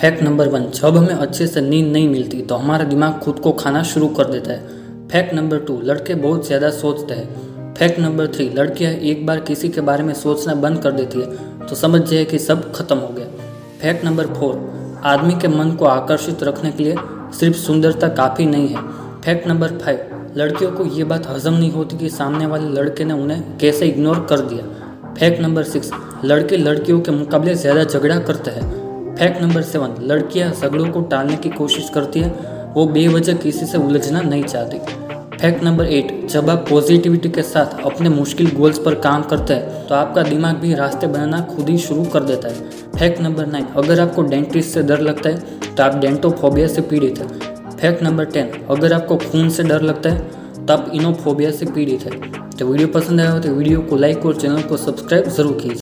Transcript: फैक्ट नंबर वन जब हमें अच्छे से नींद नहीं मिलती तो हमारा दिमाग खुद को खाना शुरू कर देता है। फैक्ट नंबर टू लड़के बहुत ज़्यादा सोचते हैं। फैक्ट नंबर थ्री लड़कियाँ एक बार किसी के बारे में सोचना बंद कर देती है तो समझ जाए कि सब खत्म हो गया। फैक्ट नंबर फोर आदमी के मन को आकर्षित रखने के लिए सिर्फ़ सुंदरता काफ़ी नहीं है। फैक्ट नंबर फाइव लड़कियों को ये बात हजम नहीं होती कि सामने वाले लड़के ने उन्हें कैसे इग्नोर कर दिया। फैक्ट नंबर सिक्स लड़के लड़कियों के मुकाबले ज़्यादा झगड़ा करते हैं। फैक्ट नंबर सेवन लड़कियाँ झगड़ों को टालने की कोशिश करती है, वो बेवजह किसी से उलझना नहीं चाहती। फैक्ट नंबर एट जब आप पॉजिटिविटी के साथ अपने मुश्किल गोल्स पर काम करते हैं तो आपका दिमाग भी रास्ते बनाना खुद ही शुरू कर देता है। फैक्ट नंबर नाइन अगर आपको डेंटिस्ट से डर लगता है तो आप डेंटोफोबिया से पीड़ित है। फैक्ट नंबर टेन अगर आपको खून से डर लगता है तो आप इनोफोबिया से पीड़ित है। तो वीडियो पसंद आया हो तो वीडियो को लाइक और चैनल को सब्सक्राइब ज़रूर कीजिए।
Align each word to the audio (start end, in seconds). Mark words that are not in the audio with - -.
फैक्ट 0.00 0.22
नंबर 0.22 0.48
वन 0.48 0.62
जब 0.66 0.96
हमें 0.96 1.14
अच्छे 1.14 1.46
से 1.46 1.60
नींद 1.60 1.90
नहीं 1.92 2.08
मिलती 2.08 2.40
तो 2.42 2.54
हमारा 2.54 2.84
दिमाग 2.84 3.18
खुद 3.22 3.38
को 3.38 3.50
खाना 3.52 3.82
शुरू 3.82 4.06
कर 4.08 4.24
देता 4.24 4.52
है। 4.52 5.08
फैक्ट 5.08 5.34
नंबर 5.34 5.58
टू 5.58 5.78
लड़के 5.80 6.14
बहुत 6.14 6.46
ज़्यादा 6.46 6.70
सोचते 6.70 7.14
हैं। 7.14 7.74
फैक्ट 7.74 7.98
नंबर 8.00 8.26
थ्री 8.26 8.48
लड़कियाँ 8.50 8.92
एक 8.92 9.26
बार 9.26 9.40
किसी 9.40 9.68
के 9.68 9.80
बारे 9.80 10.04
में 10.04 10.14
सोचना 10.14 10.54
बंद 10.56 10.82
कर 10.82 10.92
देती 10.92 11.20
है 11.20 11.66
तो 11.66 11.76
समझ 11.76 12.00
जाए 12.02 12.24
कि 12.24 12.38
सब 12.38 12.72
खत्म 12.72 12.98
हो 12.98 13.08
गया। 13.08 13.26
फैक्ट 13.82 14.04
नंबर 14.04 14.26
फोर 14.34 15.00
आदमी 15.04 15.34
के 15.34 15.48
मन 15.50 15.72
को 15.72 15.84
आकर्षित 15.86 16.42
रखने 16.42 16.70
के 16.70 16.84
लिए 16.84 16.96
सिर्फ़ 17.34 17.56
सुंदरता 17.58 18.08
काफ़ी 18.16 18.46
नहीं 18.46 18.68
है। 18.68 18.88
फैक्ट 19.20 19.48
नंबर 19.48 19.78
फाइव 19.78 20.32
लड़कियों 20.36 20.72
को 20.72 20.86
ये 20.88 21.04
बात 21.04 21.28
हजम 21.28 21.54
नहीं 21.54 21.72
होती 21.72 21.98
कि 21.98 22.08
सामने 22.10 22.46
वाले 22.46 22.68
लड़के 22.72 23.04
ने 23.04 23.14
उन्हें 23.14 23.58
कैसे 23.58 23.88
इग्नोर 23.88 24.26
कर 24.30 24.48
दिया। 24.48 24.64
फैक्ट 25.14 25.42
नंबर 25.42 25.62
सिक्स 25.66 25.90
लड़के 26.24 26.56
लड़कियों 26.56 27.00
के 27.00 27.12
मुकाबले 27.12 27.54
ज़्यादा 27.56 27.84
झगड़ा 27.84 28.18
करते 28.20 28.50
हैं। 28.50 28.79
फैक्ट 29.10 29.40
नंबर 29.42 29.62
सेवन 29.62 29.94
लड़कियाँ 30.02 30.50
झगड़ों 30.52 30.88
को 30.88 31.00
टालने 31.02 31.36
की 31.36 31.48
कोशिश 31.50 31.88
करती 31.94 32.20
है, 32.20 32.28
वो 32.74 32.86
बेवजह 32.88 33.34
किसी 33.36 33.66
से 33.66 33.78
उलझना 33.78 34.20
नहीं 34.22 34.42
चाहती। 34.44 34.78
फैक्ट 35.36 35.62
नंबर 35.64 35.86
एट 35.86 36.26
जब 36.28 36.50
आप 36.50 36.64
पॉजिटिविटी 36.68 37.28
के 37.28 37.42
साथ 37.42 37.80
अपने 37.86 38.08
मुश्किल 38.08 38.50
गोल्स 38.56 38.78
पर 38.78 38.94
काम 39.00 39.22
करते 39.22 39.54
हैं 39.54 39.86
तो 39.88 39.94
आपका 39.94 40.22
दिमाग 40.22 40.56
भी 40.56 40.74
रास्ते 40.74 41.06
बनाना 41.06 41.40
खुद 41.46 41.68
ही 41.68 41.78
शुरू 41.78 42.04
कर 42.06 42.24
देता 42.24 42.48
है। 42.48 42.70
फैक्ट 42.98 43.20
नंबर 43.20 43.46
नाइन 43.46 43.66
अगर 43.76 44.00
आपको 44.00 44.22
डेंटिस्ट 44.24 44.70
से 44.70 44.82
डर 44.82 45.00
लगता 45.00 45.28
है 45.28 45.74
तो 45.76 45.82
आप 45.82 45.96
डेंटोफोबिया 45.96 46.66
से 46.68 46.82
पीड़ित 46.82 47.18
है। 47.18 47.28
फैक्ट 47.72 48.02
नंबर 48.02 48.24
टेन 48.26 48.50
अगर 48.70 48.92
आपको 48.92 49.16
खून 49.18 49.48
से 49.50 49.62
डर 49.62 49.82
लगता 49.82 50.10
है 50.10 50.64
तो 50.66 50.72
आप 50.72 50.90
इनोफोबिया 50.94 51.50
से 51.50 51.66
पीड़ित 51.66 52.04
है। 52.04 52.10
तो 52.50 52.66
वीडियो 52.66 52.88
पसंद 52.90 53.20
आया 53.20 53.30
हो 53.30 53.38
तो 53.38 53.50
वीडियो 53.50 53.80
को 53.80 53.96
लाइक 53.96 54.26
और 54.26 54.36
चैनल 54.36 54.62
को 54.62 54.76
सब्सक्राइब 54.76 55.28
ज़रूर 55.28 55.58
कीजिए। 55.62 55.76